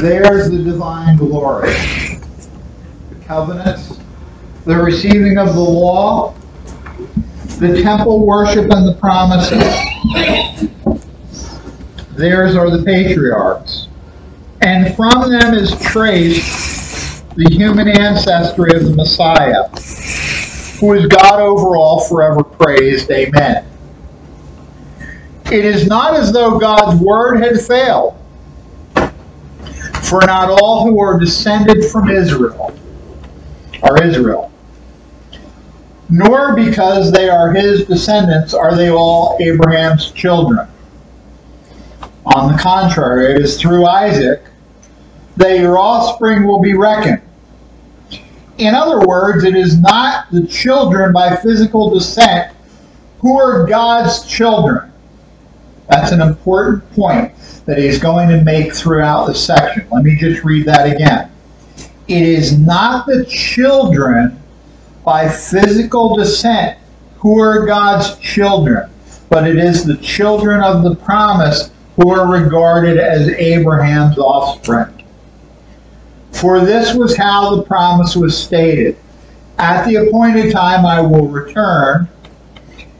[0.00, 1.72] There's the divine glory.
[1.72, 3.98] The covenants,
[4.64, 6.34] the receiving of the law,
[7.58, 9.62] the temple worship and the promises.
[12.16, 13.88] Theirs are the patriarchs.
[14.62, 19.68] And from them is traced the human ancestry of the Messiah,
[20.80, 23.10] who is God over all, forever praised.
[23.10, 23.66] Amen.
[25.52, 28.16] It is not as though God's word had failed,
[30.08, 32.76] for not all who are descended from Israel
[33.82, 34.52] are Israel
[36.08, 40.68] nor because they are his descendants are they all Abraham's children.
[42.26, 44.44] On the contrary, it is through Isaac
[45.36, 47.22] that your offspring will be reckoned.
[48.58, 52.54] In other words, it is not the children by physical descent
[53.18, 54.92] who are God's children.
[55.88, 57.32] That's an important point
[57.66, 59.86] that he's going to make throughout the section.
[59.90, 61.30] Let me just read that again.
[62.08, 64.40] It is not the children
[65.04, 66.78] by physical descent
[67.16, 68.90] who are God's children,
[69.28, 74.92] but it is the children of the promise who are regarded as Abraham's offspring.
[76.32, 78.96] For this was how the promise was stated
[79.58, 82.08] At the appointed time I will return,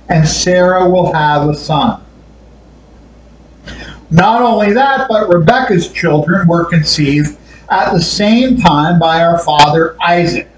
[0.09, 2.06] and Sarah will have a son.
[4.11, 7.37] Not only that, but Rebekah's children were conceived
[7.71, 10.49] at the same time by our father Isaac.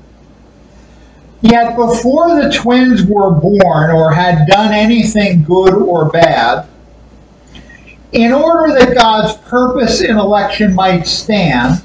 [1.40, 6.68] Yet before the twins were born or had done anything good or bad,
[8.12, 11.82] in order that God's purpose in election might stand,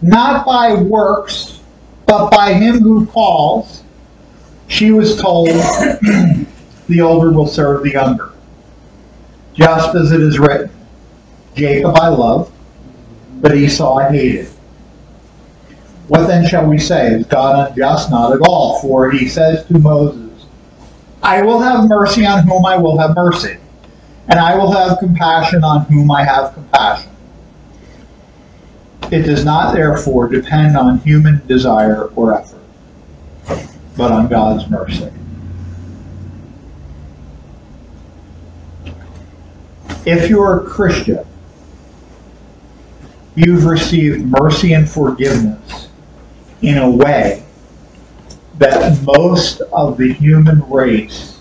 [0.00, 1.60] not by works,
[2.06, 3.82] but by him who calls,
[4.68, 5.48] she was told,
[6.88, 8.33] the older will serve the younger.
[9.54, 10.70] Just as it is written,
[11.54, 12.52] Jacob I love,
[13.40, 14.48] but Esau I hated.
[16.08, 17.14] What then shall we say?
[17.14, 18.10] Is God unjust?
[18.10, 18.80] Not at all.
[18.80, 20.46] For he says to Moses,
[21.22, 23.56] I will have mercy on whom I will have mercy,
[24.28, 27.10] and I will have compassion on whom I have compassion.
[29.10, 32.60] It does not therefore depend on human desire or effort,
[33.96, 35.10] but on God's mercy.
[40.06, 41.24] If you're a Christian,
[43.34, 45.88] you've received mercy and forgiveness
[46.60, 47.44] in a way
[48.58, 51.38] that most of the human race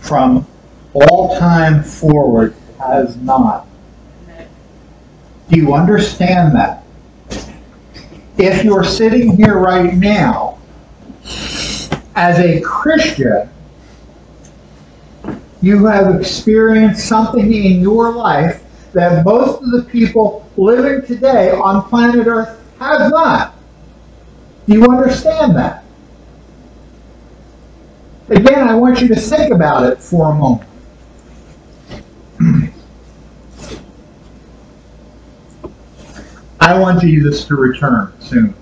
[0.00, 0.46] from
[0.94, 3.66] all time forward has not.
[5.50, 6.84] Do you understand that?
[8.38, 10.58] If you're sitting here right now
[12.14, 13.50] as a Christian,
[15.60, 21.88] you have experienced something in your life that most of the people living today on
[21.88, 23.54] planet Earth have not.
[24.66, 25.84] Do you understand that?
[28.28, 30.68] Again, I want you to think about it for a moment.
[36.60, 38.54] I want Jesus to return soon.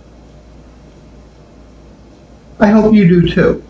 [2.60, 3.65] I hope you do too.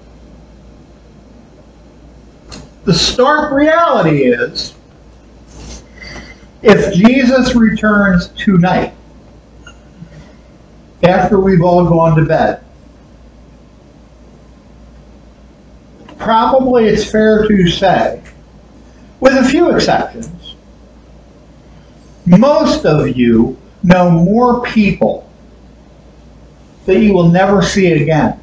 [2.86, 4.72] The stark reality is
[6.62, 8.94] if Jesus returns tonight,
[11.02, 12.62] after we've all gone to bed.
[16.16, 18.22] Probably it's fair to say,
[19.18, 20.54] with a few exceptions,
[22.24, 25.28] most of you know more people
[26.86, 28.40] that you will never see again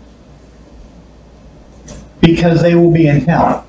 [2.20, 3.66] because they will be in hell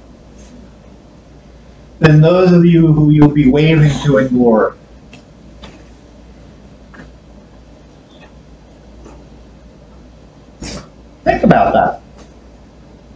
[2.05, 4.77] than those of you who you'll be waving to in glory.
[11.25, 12.03] Think about that.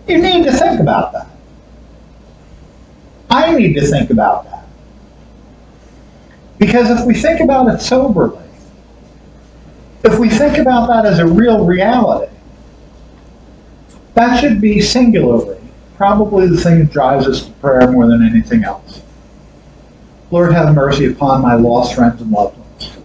[0.09, 1.29] You need to think about that.
[3.29, 4.67] I need to think about that.
[6.57, 8.43] Because if we think about it soberly,
[10.03, 12.33] if we think about that as a real reality,
[14.15, 15.58] that should be singularly
[15.99, 19.03] probably the thing that drives us to prayer more than anything else.
[20.31, 22.99] Lord, have mercy upon my lost friends and loved ones.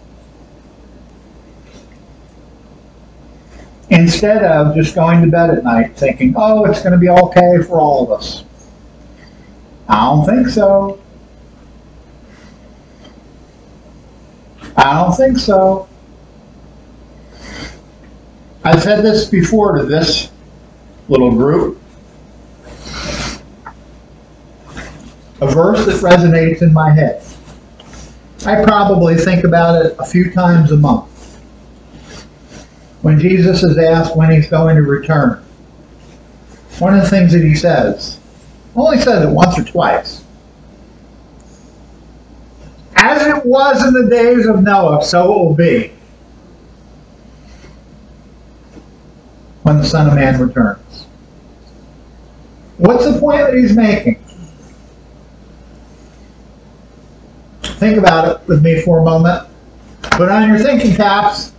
[3.90, 7.62] instead of just going to bed at night thinking, oh, it's going to be okay
[7.62, 8.44] for all of us.
[9.88, 11.00] I don't think so.
[14.76, 15.88] I don't think so.
[18.64, 20.30] I've said this before to this
[21.08, 21.80] little group.
[25.40, 27.22] A verse that resonates in my head.
[28.46, 31.10] I probably think about it a few times a month.
[33.02, 35.44] When Jesus is asked when he's going to return,
[36.78, 38.18] one of the things that he says,
[38.76, 40.24] only says it once or twice.
[42.96, 45.92] As it was in the days of Noah, so it will be
[49.62, 51.06] when the Son of Man returns.
[52.78, 54.23] What's the point that he's making?
[57.84, 59.46] Think about it with me for a moment.
[60.00, 61.52] Put on your thinking caps.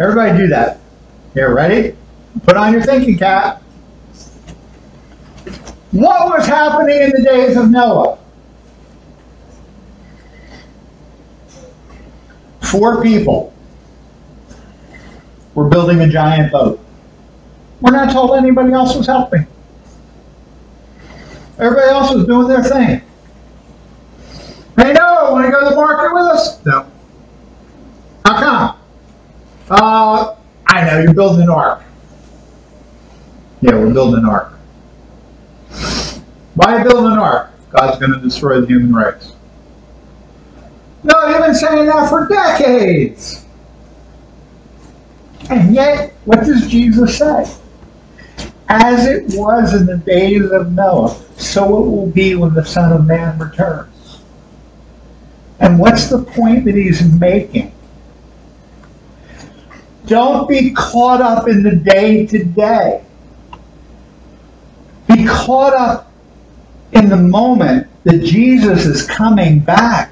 [0.00, 0.80] Everybody do that.
[1.34, 1.96] Here, ready?
[2.42, 3.62] Put on your thinking cap.
[5.92, 8.18] What was happening in the days of Noah?
[12.62, 13.54] Four people
[15.54, 16.84] were building a giant boat.
[17.80, 19.46] We're not told anybody else was helping.
[21.60, 23.02] Everybody else was doing their thing.
[24.76, 26.64] Hey, Noah, want to go to the market with us?
[26.64, 26.90] No.
[28.24, 28.76] How come?
[29.70, 30.36] Uh,
[30.66, 31.82] I know, you're building an ark.
[33.60, 34.52] Yeah, we're building an ark.
[36.54, 37.52] Why building an ark?
[37.70, 39.32] God's going to destroy the human race.
[41.02, 43.46] No, you've been saying that for decades.
[45.48, 47.56] And yet, what does Jesus say?
[48.68, 52.92] As it was in the days of Noah, so it will be when the Son
[52.92, 53.88] of Man returns.
[55.60, 57.72] And what's the point that he's making?
[60.06, 63.04] Don't be caught up in the day to day.
[65.06, 66.10] Be caught up
[66.92, 70.10] in the moment that Jesus is coming back.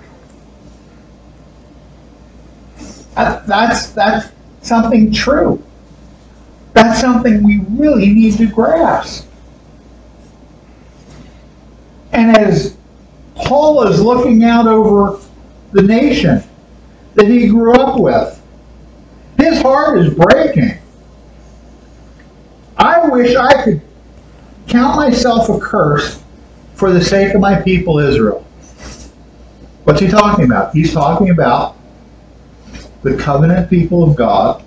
[3.14, 4.30] That's, that's
[4.62, 5.62] something true.
[6.74, 9.26] That's something we really need to grasp.
[12.12, 12.76] And as
[13.34, 15.18] Paul is looking out over
[15.72, 16.42] the nation
[17.14, 18.40] that he grew up with,
[19.38, 20.78] his heart is breaking.
[22.76, 23.82] I wish I could
[24.66, 26.22] count myself accursed
[26.74, 28.44] for the sake of my people Israel.
[29.84, 30.74] What's he talking about?
[30.74, 31.76] He's talking about
[33.02, 34.62] the covenant people of God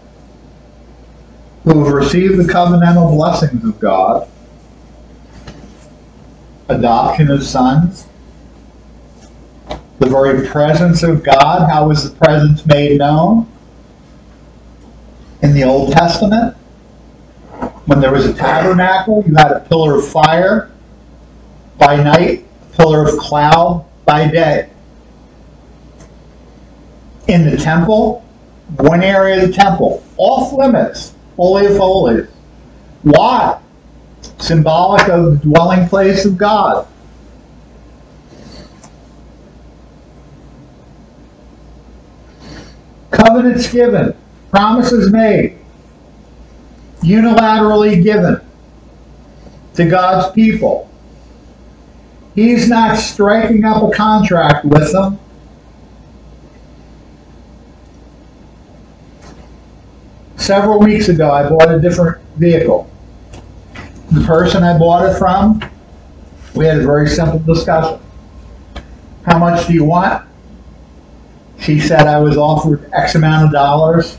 [1.63, 4.27] who have received the covenantal blessings of God,
[6.69, 8.07] adoption of sons,
[10.01, 11.69] the very presence of God.
[11.69, 13.47] How was the presence made known?
[15.43, 16.57] In the Old Testament,
[17.85, 20.71] when there was a tabernacle, you had a pillar of fire
[21.77, 22.43] by night,
[22.73, 24.71] a pillar of cloud by day.
[27.27, 28.25] In the temple,
[28.77, 32.27] one area of the temple, off limits, Holy of Holies.
[33.03, 33.59] Why?
[34.39, 36.87] Symbolic of the dwelling place of God.
[43.31, 44.13] Covenants given,
[44.49, 45.57] promises made,
[46.99, 48.41] unilaterally given
[49.75, 50.89] to God's people.
[52.35, 55.17] He's not striking up a contract with them.
[60.35, 62.91] Several weeks ago, I bought a different vehicle.
[64.11, 65.61] The person I bought it from,
[66.53, 67.97] we had a very simple discussion.
[69.25, 70.27] How much do you want?
[71.61, 74.17] She said I was offered X amount of dollars.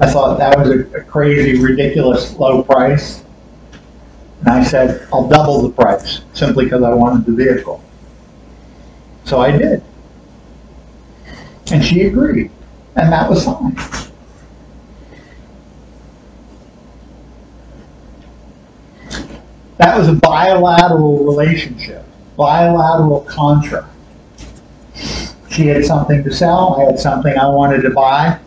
[0.00, 3.24] I thought that was a, a crazy, ridiculous low price.
[4.40, 7.82] And I said, I'll double the price simply because I wanted the vehicle.
[9.24, 9.82] So I did.
[11.72, 12.50] And she agreed.
[12.96, 13.74] And that was fine.
[19.78, 22.04] That was a bilateral relationship,
[22.36, 23.88] bilateral contract.
[25.56, 28.38] She had something to sell, I had something I wanted to buy.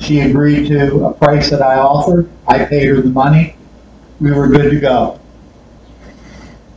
[0.00, 2.28] She agreed to a price that I offered.
[2.48, 3.54] I paid her the money.
[4.18, 5.20] We were good to go.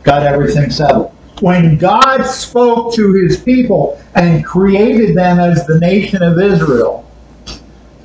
[0.03, 1.11] Got everything settled.
[1.41, 7.03] When God spoke to his people and created them as the nation of Israel,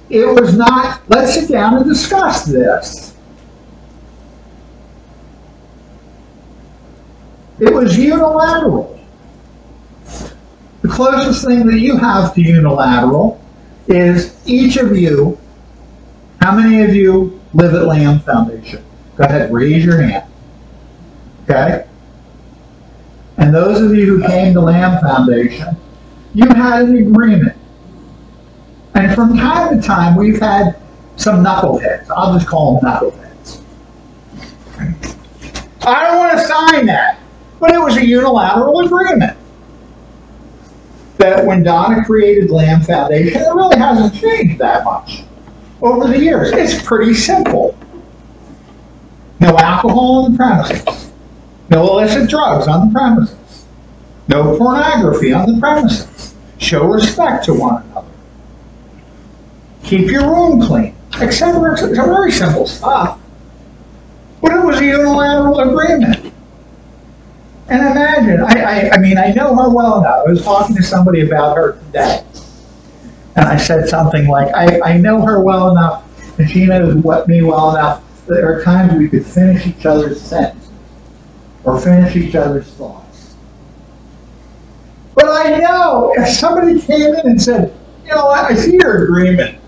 [0.09, 3.15] it was not, let's sit down and discuss this.
[7.61, 9.02] It was unilateral.
[10.83, 13.41] The closest thing that you have to unilateral
[13.87, 15.39] is each of you,
[16.41, 18.85] how many of you live at Lamb Foundation?
[19.15, 20.29] Go ahead, raise your hand.
[21.45, 21.87] Okay?
[23.37, 25.77] And those of you who came to Lamb Foundation,
[26.35, 27.57] you had an agreement.
[28.95, 30.81] And from time to time, we've had
[31.15, 32.11] some knuckleheads.
[32.11, 33.63] I'll just call them knuckleheads.
[35.83, 37.21] I don't want to sign that.
[37.61, 39.39] But it was a unilateral agreement
[41.23, 45.23] that when Donna created Lamb Foundation, it really hasn't changed that much
[45.81, 46.51] over the years.
[46.53, 47.79] It's pretty simple.
[49.39, 51.13] No alcohol on the premises.
[51.71, 53.67] No illicit drugs on the premises.
[54.29, 56.35] No pornography on the premises.
[56.59, 58.09] Show respect to one another.
[59.85, 61.73] Keep your room clean, etc.
[61.73, 63.21] It's very simple stuff.
[64.41, 66.32] But it was a unilateral agreement.
[67.73, 70.27] And imagine, I, I, I mean, I know her well enough.
[70.27, 72.23] I was talking to somebody about her today.
[73.35, 76.05] And I said something like, I, I know her well enough,
[76.39, 79.87] and she knows what me well enough, that there are times we could finish each
[79.87, 80.71] other's sentences
[81.65, 83.37] or finish each other's thoughts.
[85.15, 87.75] But I know if somebody came in and said,
[88.05, 89.59] you know what, I see your agreement,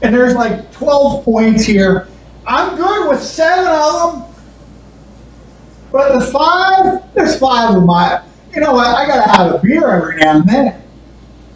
[0.00, 2.08] and there's like 12 points here,
[2.46, 4.35] I'm good with seven of them,
[5.96, 8.22] but the five, there's five of my,
[8.54, 10.82] you know what, I gotta have a beer every now and then.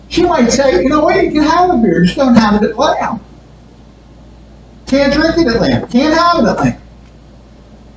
[0.09, 2.71] She might say, you know what, you can have a beer, just don't have it
[2.71, 3.21] at Lamb.
[4.87, 6.83] Can't drink it at Lamb, can't have it at Lamb.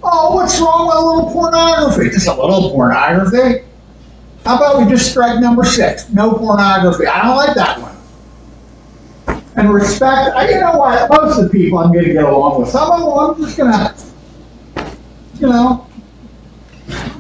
[0.04, 2.10] Oh, what's wrong with a little pornography?
[2.10, 3.64] Just a little pornography?
[4.44, 7.08] How about we just strike number six, no pornography?
[7.08, 9.42] I don't like that one.
[9.56, 12.70] And respect, I, you know what, most of the people I'm gonna get along with,
[12.70, 13.96] some of them I'm just gonna,
[15.40, 15.88] you know,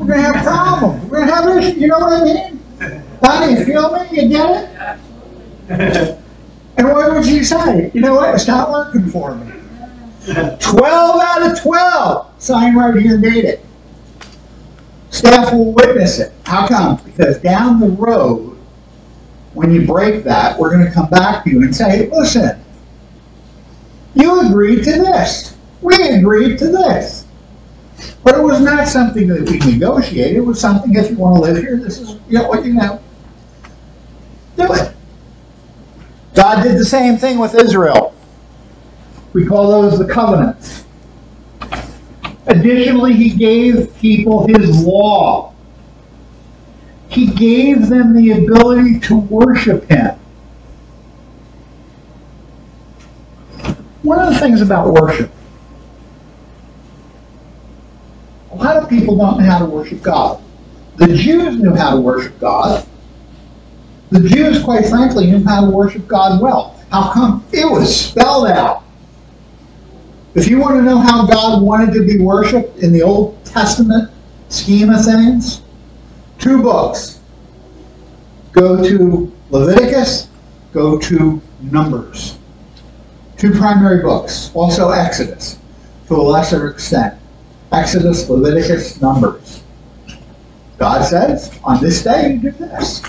[0.03, 1.09] we're gonna have problems.
[1.09, 1.81] We're gonna have issues.
[1.81, 2.59] You know what I mean?
[3.21, 4.21] Donnie, you feel me?
[4.21, 4.99] You get
[5.69, 6.19] it?
[6.77, 7.91] And what would she say?
[7.93, 8.33] You know what?
[8.35, 9.53] It's not working for me.
[10.25, 12.41] 12 out of 12.
[12.41, 13.65] Sign right here and it.
[15.11, 16.33] Staff will witness it.
[16.45, 16.99] How come?
[17.05, 18.57] Because down the road,
[19.53, 22.59] when you break that, we're going to come back to you and say, listen,
[24.15, 25.55] you agreed to this.
[25.81, 27.22] We agreed to this.
[28.23, 30.37] But it was not something that we negotiated.
[30.37, 32.73] It was something, if you want to live here, this is you know, what you
[32.73, 33.01] know.
[34.55, 34.95] Do it.
[36.33, 38.13] God did the same thing with Israel.
[39.33, 40.85] We call those the covenants.
[42.47, 45.53] Additionally, he gave people his law.
[47.09, 50.19] He gave them the ability to worship him.
[54.01, 55.31] One of the things about worship,
[58.51, 60.41] a lot of people don't know how to worship God.
[60.97, 62.85] The Jews knew how to worship God.
[64.11, 66.79] The Jews, quite frankly, knew how to worship God well.
[66.91, 67.43] How come?
[67.51, 68.83] It was spelled out.
[70.35, 74.11] If you want to know how God wanted to be worshiped in the Old Testament
[74.49, 75.61] scheme of things,
[76.37, 77.19] two books.
[78.51, 80.27] Go to Leviticus,
[80.71, 82.37] go to Numbers.
[83.37, 84.51] Two primary books.
[84.53, 85.57] Also Exodus,
[86.07, 87.19] to a lesser extent.
[87.73, 89.63] Exodus, Leviticus, Numbers.
[90.77, 93.03] God says, on this day you do this.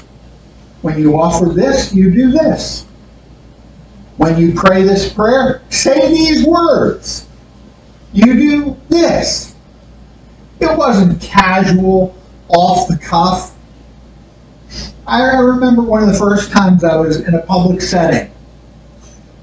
[0.82, 2.86] When you offer this, you do this.
[4.16, 7.26] When you pray this prayer, say these words.
[8.12, 9.54] You do this.
[10.60, 12.16] It wasn't casual,
[12.48, 13.56] off the cuff.
[15.06, 18.30] I remember one of the first times I was in a public setting,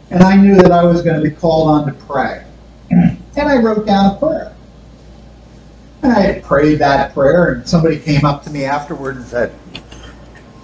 [0.09, 2.45] and I knew that I was going to be called on to pray.
[3.37, 4.53] And I wrote down a prayer.
[6.03, 9.53] And I prayed that prayer, and somebody came up to me afterward and said,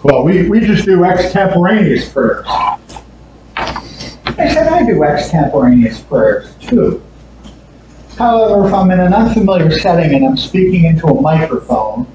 [0.03, 2.45] Well, we, we just do extemporaneous prayers.
[4.39, 7.03] I said, I do extemporaneous prayers too.
[8.17, 12.07] However, if I'm in an unfamiliar setting and I'm speaking into a microphone,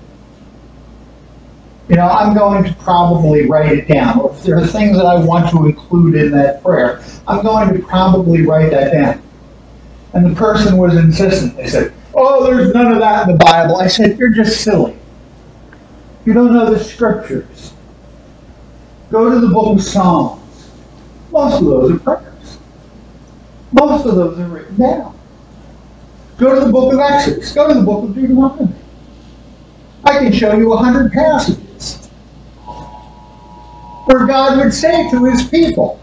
[1.89, 4.19] you know, I'm going to probably write it down.
[4.19, 7.73] Or if there are things that I want to include in that prayer, I'm going
[7.73, 9.23] to probably write that down.
[10.15, 11.57] And the person was insistent.
[11.57, 11.93] They said,
[12.25, 13.79] Oh, there's none of that in the Bible.
[13.79, 14.97] I said, You're just silly.
[16.25, 17.75] You don't know the scriptures.
[19.11, 20.71] Go to the book of Psalms.
[21.33, 22.59] Most of those are prayers.
[23.73, 25.19] Most of those are written down.
[26.39, 27.53] Go to the book of Exodus.
[27.53, 28.73] Go to the book of Deuteronomy.
[30.05, 32.07] I can show you a hundred passages
[34.05, 35.99] where God would say to his people,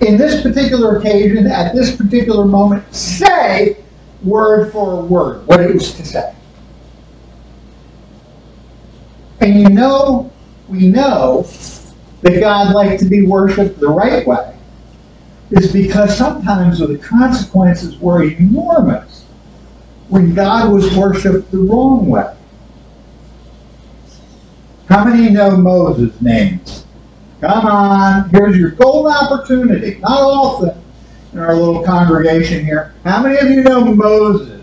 [0.00, 3.81] in this particular occasion, at this particular moment, say
[4.24, 6.34] word for word what it was to say.
[9.40, 10.30] And you know,
[10.68, 11.42] we know
[12.22, 14.56] that God liked to be worshiped the right way
[15.50, 19.24] is because sometimes the consequences were enormous
[20.08, 22.34] when God was worshiped the wrong way.
[24.88, 26.60] How many know Moses' name?
[27.40, 29.98] Come on, here's your golden opportunity.
[29.98, 30.82] Not often
[31.32, 32.94] in our little congregation here.
[33.04, 34.60] How many of you know Moses?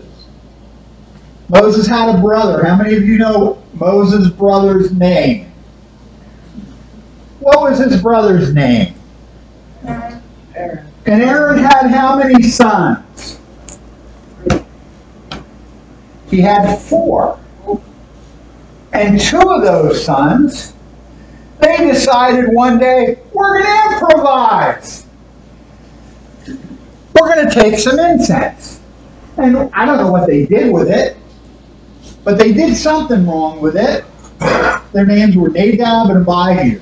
[1.48, 2.64] Moses had a brother.
[2.64, 5.52] How many of you know Moses' brother's name?
[7.40, 8.94] What was his brother's name?
[9.84, 10.22] Aaron.
[11.06, 13.40] And Aaron had how many sons?
[16.28, 17.40] He had four.
[18.92, 20.74] And two of those sons,
[21.58, 25.06] they decided one day, we're going to improvise.
[27.20, 28.80] We're going to take some incense.
[29.36, 31.18] And I don't know what they did with it,
[32.24, 34.06] but they did something wrong with it.
[34.92, 36.80] Their names were Nadab and Abihu.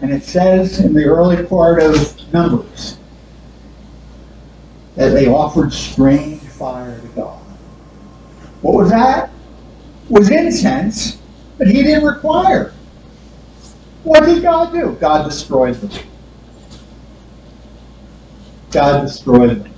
[0.00, 2.98] And it says in the early part of Numbers
[4.96, 7.40] that they offered strange fire to God.
[8.62, 9.30] What was that?
[10.08, 11.18] Was incense
[11.58, 12.74] that he didn't require.
[14.02, 14.96] What did God do?
[15.00, 16.08] God destroyed them.
[18.70, 19.74] God destroyed them.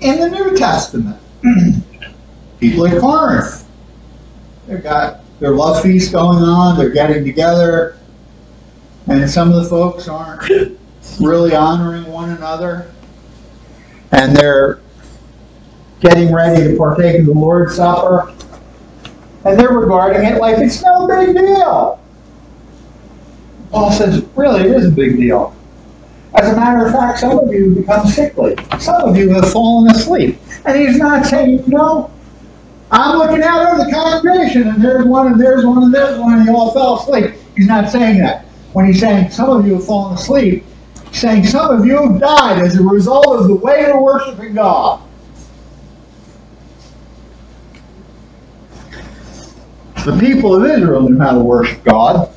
[0.00, 1.20] In the New Testament,
[2.60, 3.66] people at Corinth,
[4.66, 7.98] they've got their love feast going on, they're getting together,
[9.08, 10.78] and some of the folks aren't
[11.20, 12.90] really honoring one another,
[14.12, 14.80] and they're
[16.00, 18.34] getting ready to partake of the Lord's Supper,
[19.44, 22.00] and they're regarding it like it's no big deal.
[23.70, 25.54] Paul says, really, it is a big deal.
[26.34, 28.56] As a matter of fact, some of you have become sickly.
[28.78, 30.38] Some of you have fallen asleep.
[30.64, 32.10] And he's not saying, no,
[32.90, 36.38] I'm looking out over the congregation, and there's one, and there's one, and there's one,
[36.38, 37.34] and you all fell asleep.
[37.56, 38.44] He's not saying that.
[38.72, 40.64] When he's saying some of you have fallen asleep,
[41.08, 44.54] he's saying some of you have died as a result of the way you're worshiping
[44.54, 45.02] God.
[50.04, 52.32] The people of Israel knew how to worship God.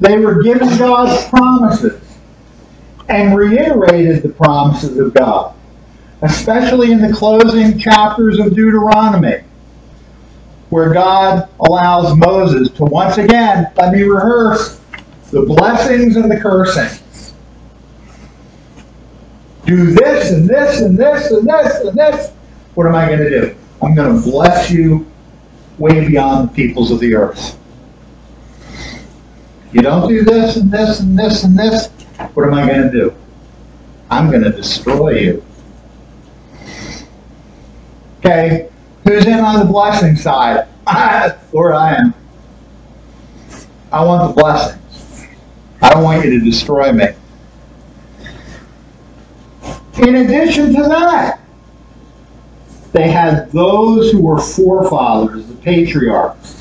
[0.00, 2.00] They were given God's promises
[3.08, 5.54] and reiterated the promises of God,
[6.22, 9.42] especially in the closing chapters of Deuteronomy,
[10.70, 14.80] where God allows Moses to once again, let me rehearse,
[15.30, 17.34] the blessings and the cursings.
[19.64, 22.32] Do this and this and this and this and this.
[22.74, 23.56] What am I going to do?
[23.82, 25.06] I'm going to bless you
[25.78, 27.58] way beyond the peoples of the earth.
[29.72, 31.88] You don't do this and this and this and this,
[32.34, 33.14] what am I going to do?
[34.10, 35.44] I'm going to destroy you.
[38.18, 38.68] Okay,
[39.04, 40.66] who's in on the blessing side?
[41.52, 42.14] Lord, I am.
[43.92, 45.26] I want the blessings.
[45.82, 47.06] I don't want you to destroy me.
[49.98, 51.40] In addition to that,
[52.92, 56.57] they had those who were forefathers, the patriarchs.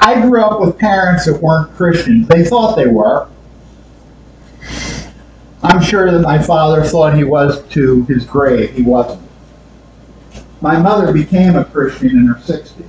[0.00, 2.28] I grew up with parents that weren't Christians.
[2.28, 3.28] They thought they were.
[5.62, 8.72] I'm sure that my father thought he was to his grave.
[8.74, 9.22] He wasn't.
[10.60, 12.84] My mother became a Christian in her 60s.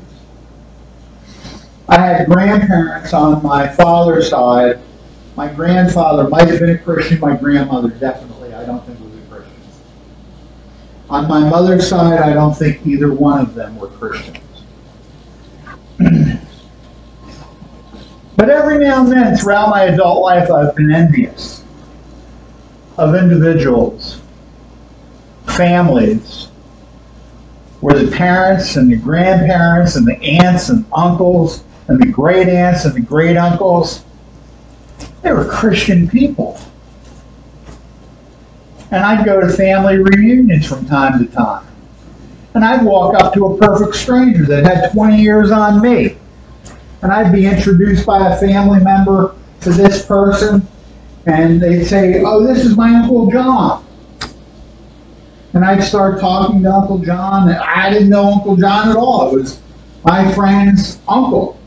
[1.88, 4.80] I had grandparents on my father's side.
[5.36, 7.20] My grandfather might have been a Christian.
[7.20, 9.62] My grandmother definitely, I don't think, was a Christian.
[11.10, 14.38] On my mother's side, I don't think either one of them were Christians.
[18.40, 21.62] But every now and then throughout my adult life, I've been envious
[22.98, 24.22] of individuals,
[25.46, 26.48] families,
[27.82, 32.86] where the parents and the grandparents and the aunts and uncles and the great aunts
[32.86, 34.06] and the great uncles,
[35.22, 36.58] they were Christian people.
[38.92, 41.68] And I'd go to family reunions from time to time.
[42.54, 46.16] And I'd walk up to a perfect stranger that had 20 years on me
[47.02, 50.68] and I'd be introduced by a family member to this person,
[51.26, 53.86] and they'd say, Oh, this is my Uncle John.
[55.54, 59.36] And I'd start talking to Uncle John, and I didn't know Uncle John at all.
[59.36, 59.62] It was
[60.06, 61.60] my friend's uncle.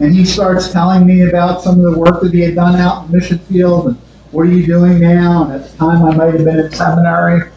[0.00, 3.06] And he starts telling me about some of the work that he had done out
[3.06, 3.96] in Mission Field, and
[4.32, 5.44] what are you doing now?
[5.44, 7.50] And at the time I might have been in seminary.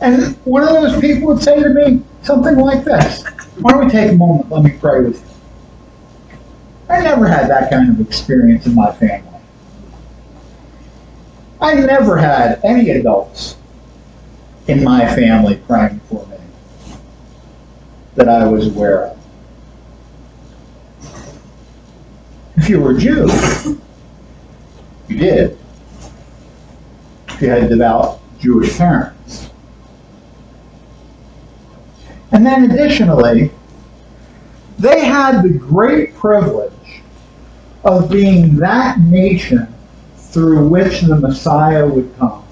[0.00, 3.24] And one of those people would say to me something like this
[3.60, 4.50] why don't we take a moment?
[4.50, 6.38] Let me pray with you.
[6.88, 9.40] I never had that kind of experience in my family.
[11.60, 13.56] I never had any adults
[14.66, 16.36] in my family praying for me
[18.16, 19.18] that I was aware of.
[22.56, 23.80] If you were a Jew,
[25.08, 25.58] you did.
[27.28, 29.13] If you had devout Jewish parents.
[32.34, 33.52] And then, additionally,
[34.76, 37.00] they had the great privilege
[37.84, 39.72] of being that nation
[40.16, 42.44] through which the Messiah would come.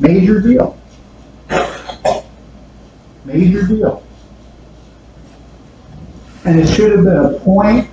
[0.00, 0.76] Major deal.
[3.24, 4.02] Major deal.
[6.44, 7.88] And it should have been a point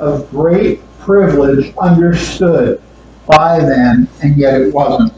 [0.00, 2.82] of great privilege understood
[3.28, 5.12] by them, and yet it wasn't.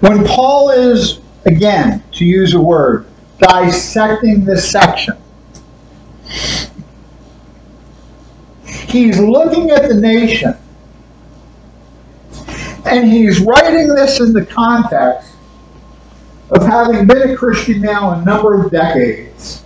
[0.00, 3.06] When Paul is, again, to use a word,
[3.38, 5.16] dissecting this section,
[8.64, 10.56] he's looking at the nation
[12.86, 15.34] and he's writing this in the context
[16.50, 19.62] of having been a Christian now a number of decades.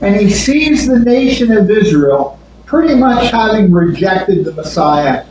[0.00, 5.24] And he sees the nation of Israel pretty much having rejected the Messiah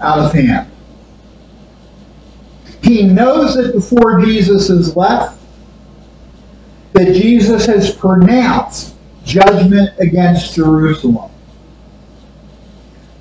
[0.00, 0.70] out of hand.
[2.90, 5.40] He knows that before Jesus has left,
[6.92, 11.30] that Jesus has pronounced judgment against Jerusalem.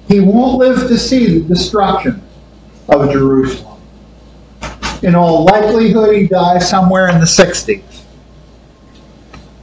[0.08, 2.20] He won't live to see the destruction
[2.88, 3.80] of Jerusalem.
[5.04, 8.02] In all likelihood, he dies somewhere in the 60s.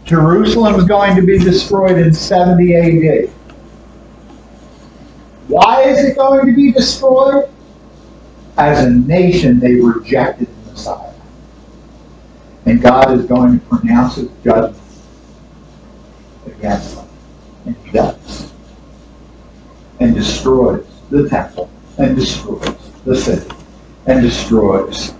[0.04, 3.28] Jerusalem is going to be destroyed in 70 AD.
[5.48, 7.50] Why is it going to be destroyed?
[8.56, 11.12] As a nation, they rejected the Messiah.
[12.64, 14.82] And God is going to pronounce his judgment
[16.46, 17.08] against them.
[17.66, 18.52] And he does.
[20.00, 23.48] And destroys the temple and destroys the city
[24.06, 25.14] and destroys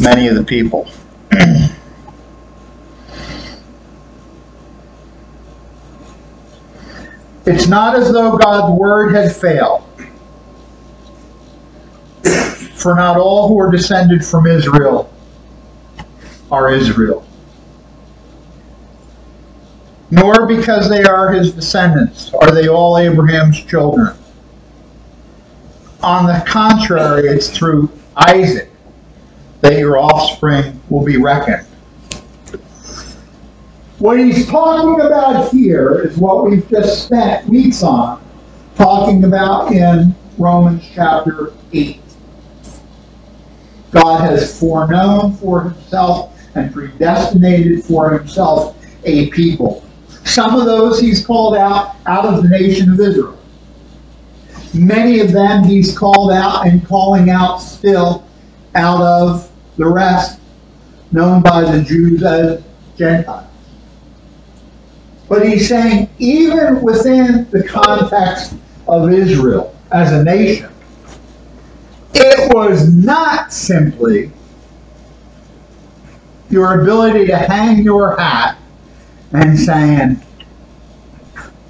[0.00, 0.88] many of the people.
[7.46, 9.87] it's not as though God's word had failed.
[12.78, 15.12] For not all who are descended from Israel
[16.48, 17.26] are Israel.
[20.12, 24.16] Nor because they are his descendants are they all Abraham's children.
[26.04, 28.70] On the contrary, it's through Isaac
[29.60, 31.66] that your offspring will be reckoned.
[33.98, 38.22] What he's talking about here is what we've just spent weeks on
[38.76, 42.00] talking about in Romans chapter 8.
[43.90, 49.84] God has foreknown for himself and predestinated for himself a people.
[50.24, 53.38] Some of those he's called out out of the nation of Israel.
[54.74, 58.26] Many of them he's called out and calling out still
[58.74, 60.40] out of the rest,
[61.12, 62.62] known by the Jews as
[62.96, 63.46] Gentiles.
[65.28, 68.54] But he's saying, even within the context
[68.86, 70.70] of Israel as a nation,
[72.14, 74.30] it was not simply
[76.50, 78.58] your ability to hang your hat
[79.32, 80.20] and saying,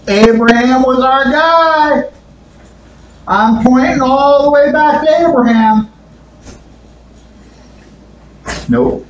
[0.07, 2.11] Abraham was our guy.
[3.27, 5.90] I'm pointing all the way back to Abraham.
[8.68, 9.07] Nope.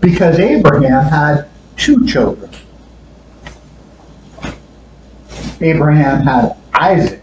[0.00, 2.50] Because Abraham had two children.
[5.60, 7.22] Abraham had Isaac,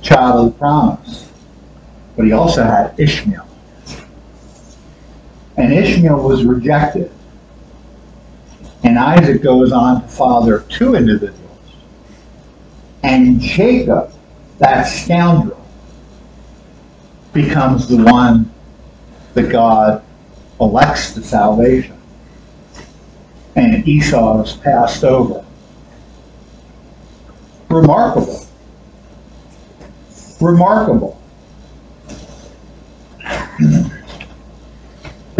[0.00, 1.29] child of the promise,
[2.16, 3.46] but he also had Ishmael.
[5.56, 7.10] And Ishmael was rejected.
[8.82, 11.36] And Isaac goes on to father two individuals.
[13.02, 14.12] And Jacob,
[14.58, 15.60] that scoundrel,
[17.32, 18.52] becomes the one
[19.34, 20.02] that God
[20.60, 21.96] elects to salvation.
[23.56, 25.44] And Esau is passed over.
[27.68, 28.46] Remarkable.
[30.40, 31.19] Remarkable.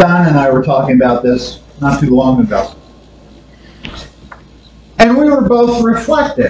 [0.01, 2.73] Don and I were talking about this not too long ago.
[4.97, 6.49] And we were both reflecting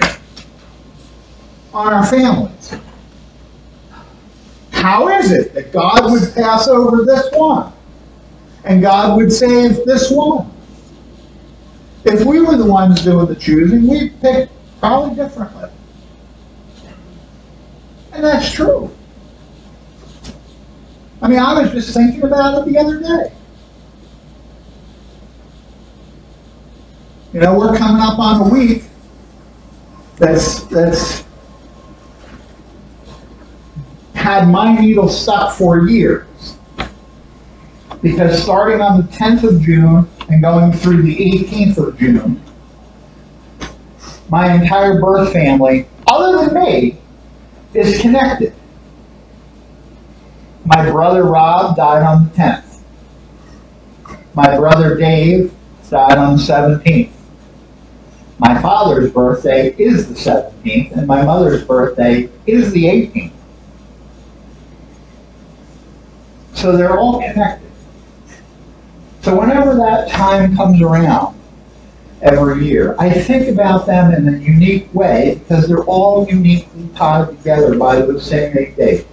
[1.74, 2.74] on our families.
[4.70, 7.74] How is it that God would pass over this one
[8.64, 10.50] and God would save this one?
[12.04, 14.48] If we were the ones doing the choosing, we'd pick
[14.80, 15.68] probably differently.
[18.12, 18.90] And that's true.
[21.20, 23.34] I mean, I was just thinking about it the other day.
[27.32, 28.84] You know, we're coming up on a week
[30.16, 31.24] that's that's
[34.14, 36.26] had my needle stuck for years.
[38.02, 42.42] Because starting on the 10th of June and going through the 18th of June,
[44.28, 46.98] my entire birth family, other than me,
[47.74, 48.54] is connected.
[50.66, 52.80] My brother Rob died on the 10th.
[54.34, 55.52] My brother Dave
[55.88, 57.12] died on the 17th.
[58.42, 63.30] My father's birthday is the 17th, and my mother's birthday is the 18th.
[66.52, 67.70] So they're all connected.
[69.20, 71.38] So whenever that time comes around,
[72.20, 77.28] every year, I think about them in a unique way because they're all uniquely tied
[77.28, 79.04] together by those same eight days.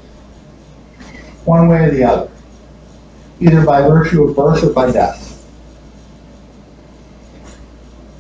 [1.46, 2.32] One way or the other.
[3.40, 5.29] Either by virtue of birth or by death.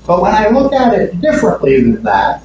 [0.09, 2.41] But when I look at it differently than that,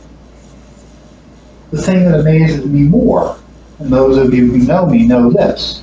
[1.71, 3.39] the thing that amazes me more,
[3.79, 5.83] and those of you who know me know this,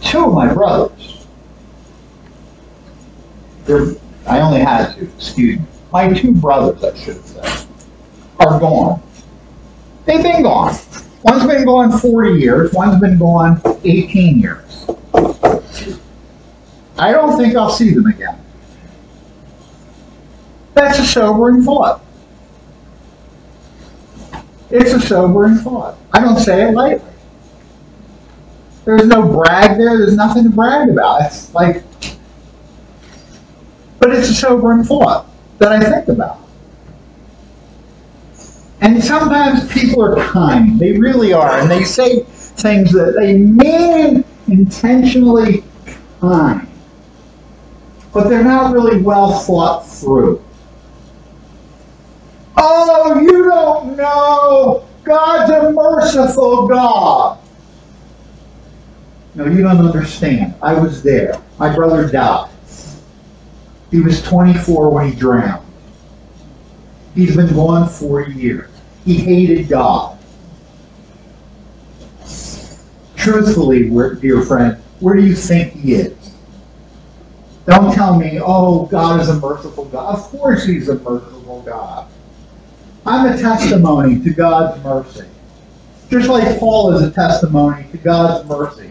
[0.00, 1.26] two of my brothers,
[4.26, 7.66] I only had two, excuse me, my two brothers, I should say,
[8.40, 9.02] are gone.
[10.06, 10.74] They've been gone.
[11.24, 14.86] One's been gone 40 years, one's been gone 18 years.
[16.98, 18.46] I don't think I'll see them again.
[20.74, 22.02] That's a sobering thought.
[24.70, 25.96] It's a sobering thought.
[26.12, 27.10] I don't say it lightly.
[28.84, 29.98] There's no brag there.
[29.98, 31.22] There's nothing to brag about.
[31.26, 31.82] It's like,
[33.98, 35.26] but it's a sobering thought
[35.58, 36.38] that I think about.
[38.80, 40.78] And sometimes people are kind.
[40.78, 41.58] They really are.
[41.58, 45.64] And they say things that they mean intentionally
[46.20, 46.68] kind.
[48.12, 50.42] But they're not really well thought through.
[52.60, 54.84] Oh, you don't know.
[55.04, 57.38] God's a merciful God.
[59.34, 60.54] No, you don't understand.
[60.60, 61.40] I was there.
[61.58, 62.50] My brother died.
[63.90, 65.64] He was 24 when he drowned.
[67.14, 68.70] He's been gone 40 years.
[69.04, 70.18] He hated God.
[73.16, 73.88] Truthfully,
[74.20, 76.34] dear friend, where do you think he is?
[77.66, 80.16] Don't tell me, oh, God is a merciful God.
[80.16, 82.08] Of course he's a merciful God.
[83.08, 85.26] I'm a testimony to God's mercy.
[86.10, 88.90] Just like Paul is a testimony to God's mercy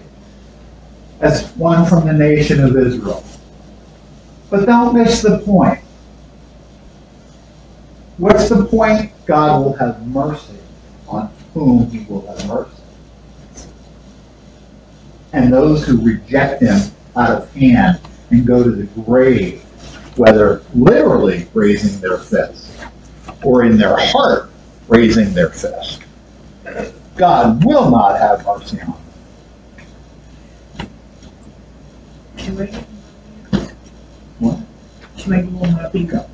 [1.19, 3.23] as one from the nation of Israel.
[4.49, 5.81] But don't miss the point.
[8.17, 9.11] What's the point?
[9.27, 10.57] God will have mercy
[11.07, 12.71] on whom he will have mercy.
[15.33, 16.79] And those who reject him
[17.15, 17.99] out of hand
[18.31, 19.61] and go to the grave,
[20.15, 22.67] whether literally raising their fists
[23.43, 24.49] or in their heart
[24.87, 26.01] raising their fist.
[27.15, 28.93] God will not have mercy on
[32.37, 32.67] them.
[34.39, 34.59] What?
[35.17, 36.29] can I go on my bingo?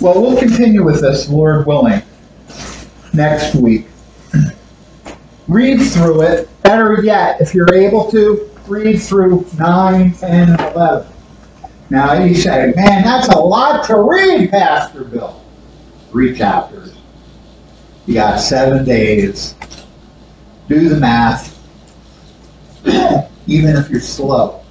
[0.00, 2.00] Well, we'll continue with this, Lord willing,
[3.12, 3.86] next week.
[5.46, 6.48] Read through it.
[6.62, 11.12] Better yet, if you're able to, read through 9, 10, and 11.
[11.90, 15.42] Now you say, man, that's a lot to read, Pastor Bill.
[16.10, 16.96] Three chapters.
[18.06, 19.56] You got seven days.
[20.68, 21.58] Do the math.
[23.48, 24.64] Even if you're slow.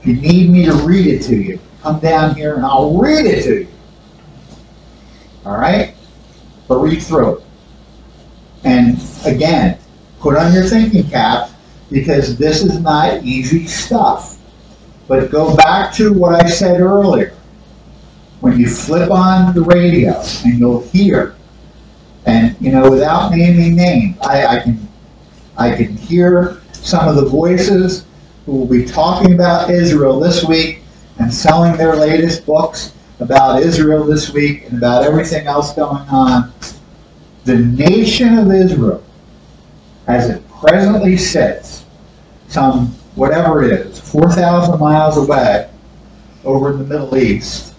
[0.00, 3.26] If you need me to read it to you, come down here and I'll read
[3.26, 3.68] it to you.
[5.44, 5.94] All right?
[6.68, 7.44] But read through it.
[8.62, 9.78] And again,
[10.20, 11.50] put on your thinking cap
[11.90, 14.35] because this is not easy stuff.
[15.08, 17.34] But go back to what I said earlier.
[18.40, 21.36] When you flip on the radio and you'll hear,
[22.26, 24.88] and you know, without naming names, I, I can
[25.56, 28.04] I can hear some of the voices
[28.44, 30.82] who will be talking about Israel this week
[31.18, 36.52] and selling their latest books about Israel this week and about everything else going on.
[37.44, 39.02] The nation of Israel,
[40.08, 41.84] as it presently sits,
[42.48, 45.68] some whatever it is, 4,000 miles away
[46.44, 47.74] over in the Middle East,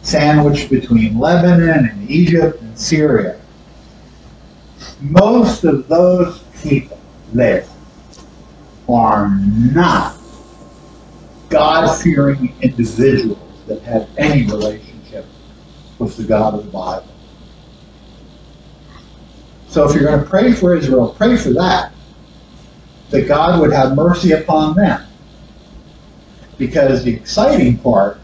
[0.00, 3.38] sandwiched between Lebanon and Egypt and Syria.
[5.00, 6.98] Most of those people
[7.32, 7.66] there
[8.88, 10.16] are not
[11.48, 15.26] God fearing individuals that have any relationship
[15.98, 17.06] with the God of the Bible.
[19.68, 21.91] So if you're going to pray for Israel, pray for that
[23.12, 25.06] that God would have mercy upon them.
[26.58, 28.18] Because the exciting part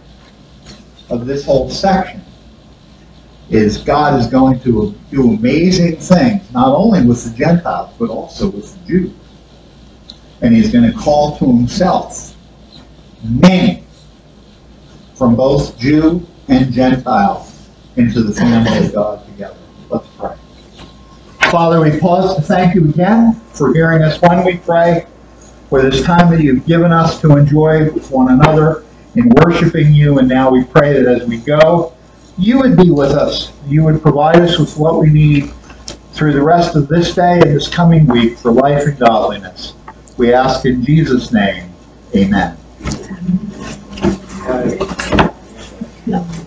[1.11, 2.23] of this whole section
[3.51, 8.51] is God is going to do amazing things, not only with the Gentiles, but also
[8.51, 9.13] with the Jews.
[10.41, 12.35] And he's going to call to himself
[13.23, 13.85] many
[15.15, 17.51] from both Jew and Gentile
[17.97, 19.57] into the family of God together.
[21.51, 25.07] Father, we pause to thank you again for hearing us when we pray,
[25.71, 28.85] for this time that you've given us to enjoy with one another
[29.15, 30.19] in worshiping you.
[30.19, 31.95] And now we pray that as we go,
[32.37, 33.53] you would be with us.
[33.67, 35.51] You would provide us with what we need
[36.13, 39.73] through the rest of this day and this coming week for life and godliness.
[40.19, 41.73] We ask in Jesus' name,
[42.15, 42.59] amen.
[46.07, 46.45] amen.